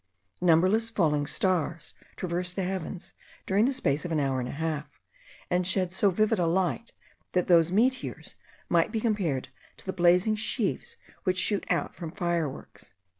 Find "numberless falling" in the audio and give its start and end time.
0.41-1.27